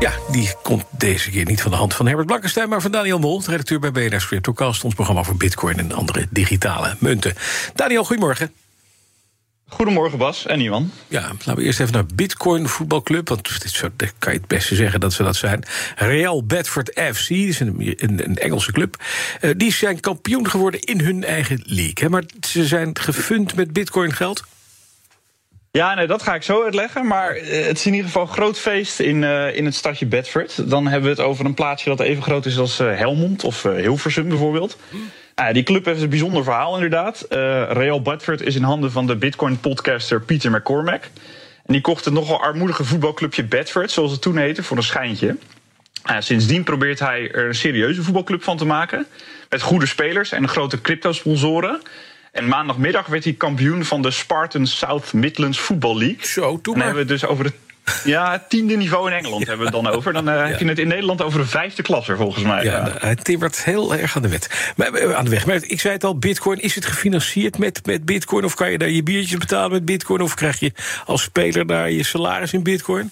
[0.00, 2.68] Ja, die komt deze keer niet van de hand van Herbert Blankenstein...
[2.68, 4.84] maar van Daniel Mol, redacteur bij BNR Cryptocast...
[4.84, 7.34] ons programma voor bitcoin en andere digitale munten.
[7.74, 8.52] Daniel, goedemorgen.
[9.68, 10.90] Goedemorgen Bas en Iwan.
[11.08, 13.28] Ja, laten we eerst even naar Bitcoin Voetbalclub.
[13.28, 13.88] Want dit zo,
[14.18, 15.64] kan je het beste zeggen dat ze dat zijn.
[15.96, 18.96] Real Bedford FC, dat is een, een, een Engelse club.
[19.40, 21.94] Uh, die zijn kampioen geworden in hun eigen league.
[21.94, 22.08] Hè?
[22.08, 24.44] Maar ze zijn gefund met Bitcoin geld.
[25.78, 27.06] Ja, nee, dat ga ik zo uitleggen.
[27.06, 30.06] Maar eh, het is in ieder geval een groot feest in, uh, in het stadje
[30.06, 30.70] Bedford.
[30.70, 33.62] Dan hebben we het over een plaatsje dat even groot is als uh, Helmond of
[33.62, 34.78] Hilversum bijvoorbeeld.
[35.40, 37.26] Uh, die club heeft een bijzonder verhaal inderdaad.
[37.70, 41.02] Real Bedford is in handen van de Bitcoin-podcaster Peter McCormack.
[41.66, 45.36] En die kocht het nogal armoedige voetbalclubje Bedford, zoals het toen heette, voor een schijntje.
[46.18, 49.06] sindsdien probeert hij er een serieuze voetbalclub van te maken.
[49.48, 51.80] Met goede spelers en grote crypto-sponsoren.
[52.32, 56.26] En maandagmiddag werd hij kampioen van de Spartan South Midlands Football League.
[56.26, 56.84] Zo, toen maar.
[56.84, 57.54] hebben we het dus over het
[58.04, 60.12] ja, tiende niveau in Engeland hebben we het dan over.
[60.12, 62.64] Dan uh, heb je het in Nederland over een vijfde klasse, volgens mij.
[62.64, 62.94] Ja, ja.
[62.98, 64.72] hij timmert heel erg aan de, wet.
[64.76, 65.46] Maar, eh, aan de weg.
[65.46, 68.44] Maar ik zei het al, bitcoin, is het gefinancierd met, met bitcoin?
[68.44, 70.20] Of kan je daar je biertjes betalen met bitcoin?
[70.20, 70.72] Of krijg je
[71.04, 73.10] als speler daar je salaris in bitcoin?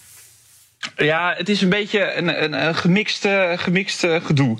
[0.97, 4.59] Ja, het is een beetje een, een, een gemixt, gemixt gedoe.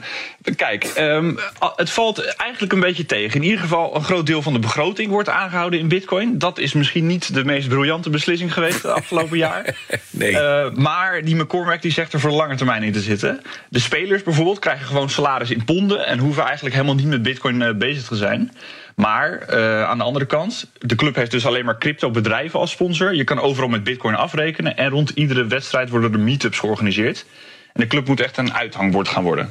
[0.57, 1.39] Kijk, um,
[1.77, 3.35] het valt eigenlijk een beetje tegen.
[3.35, 6.39] In ieder geval, een groot deel van de begroting wordt aangehouden in Bitcoin.
[6.39, 9.65] Dat is misschien niet de meest briljante beslissing geweest het afgelopen jaar.
[10.11, 10.33] Nee.
[10.33, 13.43] Uh, maar die McCormack die zegt er voor lange termijn in te zitten.
[13.69, 17.61] De spelers bijvoorbeeld krijgen gewoon salaris in ponden en hoeven eigenlijk helemaal niet met Bitcoin
[17.61, 18.53] uh, bezig te zijn.
[18.97, 23.15] Maar uh, aan de andere kant, de club heeft dus alleen maar crypto-bedrijven als sponsor.
[23.15, 24.77] Je kan overal met Bitcoin afrekenen.
[24.77, 27.27] En rond iedere wedstrijd worden er meetups georganiseerd.
[27.73, 29.51] En de club moet echt een uithangbord gaan worden.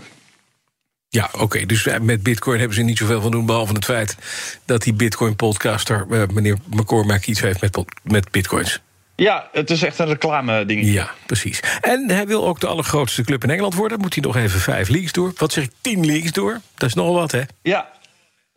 [1.10, 1.44] Ja, oké.
[1.44, 1.66] Okay.
[1.66, 3.46] Dus met Bitcoin hebben ze niet zoveel van doen.
[3.46, 4.18] Behalve het feit
[4.66, 8.82] dat die Bitcoin-podcaster, uh, meneer McCormack, iets heeft met, met Bitcoins.
[9.16, 10.86] Ja, het is echt een reclame ding.
[10.86, 11.60] Ja, precies.
[11.82, 14.00] En hij wil ook de allergrootste club in Engeland worden.
[14.00, 15.34] Moet hij nog even vijf leagues door.
[15.38, 16.62] Wat zeg ik, tien leagues door?
[16.76, 17.42] Dat is nogal wat, hè?
[17.62, 17.90] Ja,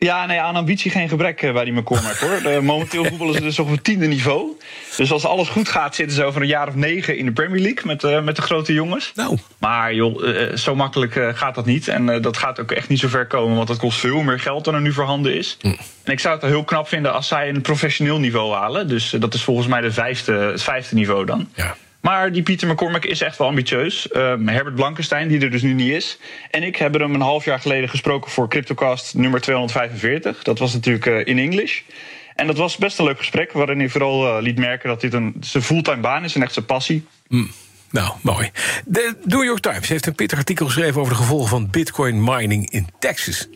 [0.05, 2.41] ja, nee, aan ambitie geen gebrek eh, bij die McCormack hoor.
[2.41, 4.57] De, momenteel voetballen ze dus op het tiende niveau.
[4.97, 7.61] Dus als alles goed gaat, zitten ze over een jaar of negen in de Premier
[7.61, 9.11] League met, uh, met de grote jongens.
[9.15, 9.37] Nou.
[9.57, 11.87] Maar joh, uh, zo makkelijk gaat dat niet.
[11.87, 14.65] En dat gaat ook echt niet zo ver komen, want dat kost veel meer geld
[14.65, 15.57] dan er nu voorhanden is.
[15.61, 15.67] Hm.
[16.03, 18.87] En ik zou het heel knap vinden als zij een professioneel niveau halen.
[18.87, 21.49] Dus dat is volgens mij de vijfde, het vijfde niveau dan.
[21.53, 21.75] Ja.
[22.01, 24.07] Maar die Pieter McCormack is echt wel ambitieus.
[24.11, 26.17] Uh, Herbert Blankenstein, die er dus nu niet is.
[26.51, 30.43] En ik hebben hem een half jaar geleden gesproken voor CryptoCast nummer 245.
[30.43, 31.81] Dat was natuurlijk uh, in English.
[32.35, 35.13] En dat was best een leuk gesprek, waarin hij vooral uh, liet merken dat dit
[35.13, 37.05] een, zijn fulltime baan is en echt zijn passie.
[37.27, 37.51] Mm.
[37.91, 38.51] Nou, mooi.
[38.85, 42.69] De New York Times heeft een pittig artikel geschreven over de gevolgen van bitcoin mining
[42.69, 43.47] in Texas.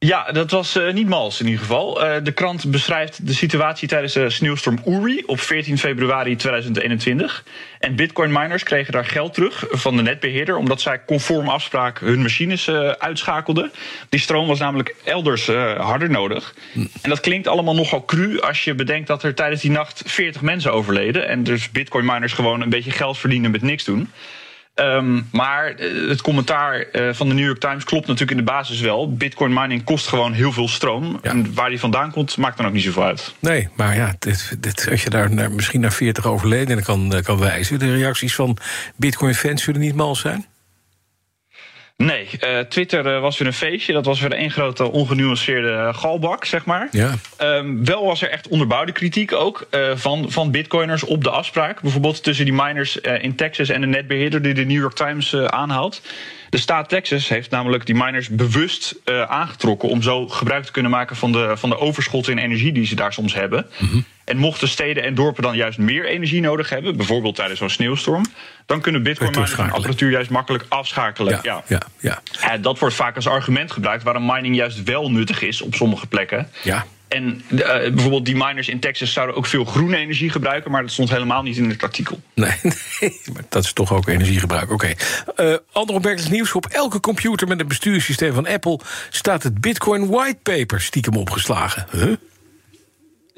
[0.00, 2.04] Ja, dat was uh, niet mals in ieder geval.
[2.04, 7.44] Uh, de krant beschrijft de situatie tijdens de sneeuwstorm Uri op 14 februari 2021.
[7.78, 10.56] En bitcoin miners kregen daar geld terug van de netbeheerder...
[10.56, 13.72] omdat zij conform afspraak hun machines uh, uitschakelden.
[14.08, 16.54] Die stroom was namelijk elders harder nodig.
[16.72, 16.86] Hm.
[17.02, 20.42] En dat klinkt allemaal nogal cru als je bedenkt dat er tijdens die nacht 40
[20.42, 21.28] mensen overleden...
[21.28, 24.10] en dus bitcoin miners gewoon een beetje geld verdienen met niks doen...
[24.80, 25.74] Um, maar
[26.08, 29.12] het commentaar uh, van de New York Times klopt natuurlijk in de basis wel.
[29.12, 31.18] Bitcoin mining kost gewoon heel veel stroom.
[31.22, 31.30] Ja.
[31.30, 33.34] En waar die vandaan komt, maakt dan ook niet zoveel uit.
[33.38, 37.38] Nee, maar ja, dit, dit, als je daar naar, misschien naar 40 overledenen kan, kan
[37.38, 37.78] wijzen...
[37.78, 38.56] de reacties van
[38.96, 40.46] Bitcoin-fans zullen niet mal zijn?
[42.04, 43.92] Nee, uh, Twitter uh, was weer een feestje.
[43.92, 46.88] Dat was weer één grote ongenuanceerde galbak, zeg maar.
[46.90, 47.14] Ja.
[47.40, 51.80] Um, wel was er echt onderbouwde kritiek ook uh, van, van bitcoiners op de afspraak.
[51.80, 56.02] Bijvoorbeeld tussen die miners in Texas en de netbeheerder die de New York Times aanhaalt.
[56.50, 58.94] De staat Texas heeft namelijk die miners bewust
[59.26, 62.86] aangetrokken om zo gebruik te kunnen maken van de, van de overschotten in energie die
[62.86, 63.66] ze daar soms hebben.
[63.78, 64.04] Mm -hmm.
[64.28, 68.24] En mochten steden en dorpen dan juist meer energie nodig hebben, bijvoorbeeld tijdens zo'n sneeuwstorm,
[68.66, 71.40] dan kunnen bitcoin miners hun apparatuur juist makkelijk afschakelen.
[71.42, 71.82] Ja, ja.
[72.00, 72.56] ja, ja.
[72.56, 76.48] Dat wordt vaak als argument gebruikt waarom mining juist wel nuttig is op sommige plekken.
[76.62, 76.86] Ja.
[77.08, 80.90] En uh, bijvoorbeeld die miners in Texas zouden ook veel groene energie gebruiken, maar dat
[80.90, 82.20] stond helemaal niet in het artikel.
[82.34, 82.52] Nee,
[83.00, 84.70] nee maar dat is toch ook energiegebruik.
[84.70, 84.94] Oké.
[85.34, 85.50] Okay.
[85.50, 86.52] Uh, ander opmerkelijk nieuws.
[86.52, 91.86] Op elke computer met een bestuurssysteem van Apple staat het Bitcoin whitepaper stiekem opgeslagen.
[91.90, 92.12] Huh?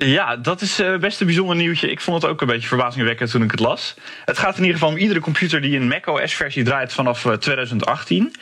[0.05, 1.91] Ja, dat is uh, best een bijzonder nieuwtje.
[1.91, 3.94] Ik vond het ook een beetje verbazingwekkend toen ik het las.
[4.25, 8.35] Het gaat in ieder geval om iedere computer die een macOS-versie draait vanaf 2018.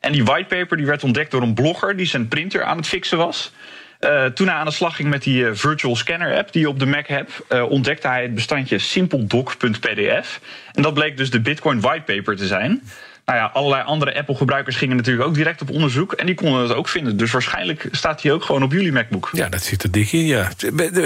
[0.00, 3.18] En die whitepaper die werd ontdekt door een blogger die zijn printer aan het fixen
[3.18, 3.52] was.
[4.00, 6.78] Uh, toen hij aan de slag ging met die Virtual Scanner app die je op
[6.78, 10.40] de Mac hebt, ontdekte hij het bestandje simpledoc.pdf.
[10.72, 12.82] En dat bleek dus de Bitcoin whitepaper te zijn.
[13.24, 16.12] Nou ja, allerlei andere Apple-gebruikers gingen natuurlijk ook direct op onderzoek.
[16.12, 17.16] En die konden het ook vinden.
[17.16, 19.28] Dus waarschijnlijk staat hij ook gewoon op jullie MacBook.
[19.32, 20.50] Ja, dat zit er dik in, ja.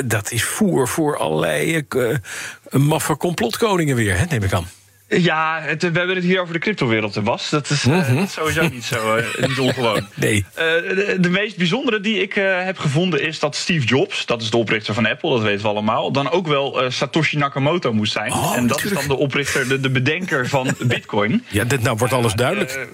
[0.05, 2.17] Dat is voer voor allerlei uh,
[2.71, 4.67] maffe complotkoningen weer, hè, neem ik aan.
[5.09, 7.51] Ja, het, we hebben het hier over de cryptowereld, was.
[7.51, 10.07] Dat is uh, sowieso niet zo uh, niet ongewoon.
[10.15, 10.37] Nee.
[10.37, 14.51] Uh, de, de, meest bijzondere die ik heb gevonden is dat Steve Jobs, dat is
[14.51, 18.33] de oprichter van Apple, dat weten we allemaal, dan ook wel Satoshi Nakamoto moest zijn.
[18.33, 19.01] Oh, en dat natuurlijk.
[19.01, 21.45] is dan de oprichter, de, de bedenker van Bitcoin.
[21.49, 22.89] Ja, dit, nou wordt alles duidelijk.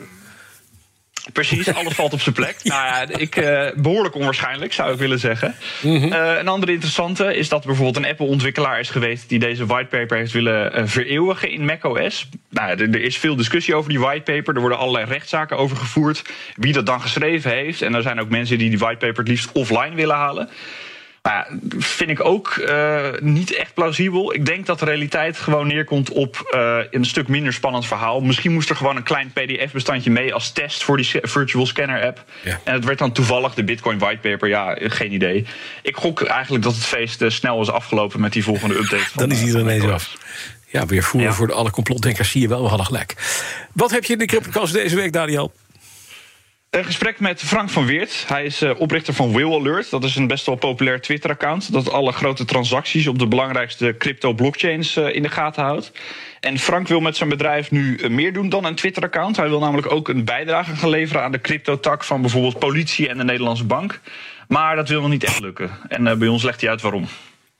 [1.32, 2.56] Precies, alles valt op zijn plek.
[2.62, 5.55] Nou ja, ik, uh, behoorlijk onwaarschijnlijk, zou ik willen zeggen.
[5.81, 6.12] Mm -hmm.
[6.12, 9.29] uh, een andere interessante is dat bijvoorbeeld een Apple-ontwikkelaar is geweest...
[9.29, 12.29] die deze whitepaper heeft willen uh, vereeuwigen in macOS.
[12.50, 14.55] Nou, er, er, is veel discussie over die whitepaper.
[14.55, 16.23] Er worden allerlei rechtszaken over gevoerd.
[16.56, 17.82] Wie dat dan geschreven heeft.
[17.82, 20.49] En er zijn ook mensen die die whitepaper het liefst offline willen halen.
[21.29, 24.35] Nou, vind ik ook uh, niet echt plausibel.
[24.35, 28.21] Ik denk dat de realiteit gewoon neerkomt op uh, een stuk minder spannend verhaal.
[28.21, 32.25] Misschien moest er gewoon een klein PDF-bestandje mee als test voor die Virtual Scanner app.
[32.43, 32.61] Ja.
[32.65, 34.49] En het werd dan toevallig de Bitcoin whitepaper.
[34.49, 35.47] Ja, geen idee.
[35.82, 39.09] Ik gok eigenlijk dat het feest uh, snel is afgelopen met die volgende update.
[39.15, 40.17] dan is iedereen ineens af.
[40.67, 41.37] Ja, weer voeren ja.
[41.37, 42.31] voor de alle complotdenkers.
[42.31, 43.15] Zie je wel, we hadden gelijk.
[43.73, 45.53] Wat heb je in de CryptoCast deze week, Daniel?
[46.75, 48.25] Een gesprek met Frank van Weert.
[48.26, 49.91] Hij is uh, oprichter van Will Alert.
[49.91, 51.73] Dat is een best wel populair Twitter-account.
[51.73, 55.93] Dat alle grote transacties op de belangrijkste crypto-blockchains uh, in de gaten houdt.
[56.41, 59.37] En Frank wil met zijn bedrijf nu uh, meer doen dan een Twitter-account.
[59.37, 63.17] Hij wil namelijk ook een bijdrage gaan leveren aan de crypto-tak van bijvoorbeeld politie en
[63.17, 64.00] de Nederlandse bank.
[64.49, 65.71] Maar dat wil nog niet echt lukken.
[65.88, 67.09] En bij ons legt hij uit waarom.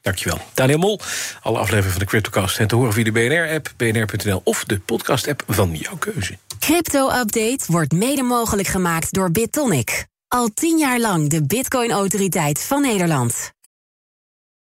[0.05, 0.39] Dankjewel.
[0.55, 1.01] Daniel Mol,
[1.43, 5.43] alle afleveringen van de CryptoCast zijn te horen via de BNR-app, bnr.nl of de podcast-app
[5.47, 6.39] van jouw keuze.
[6.59, 10.07] Crypto-update wordt mede mogelijk gemaakt door BitTonic.
[10.29, 13.54] Al tien jaar lang de Bitcoin-autoriteit van Nederland.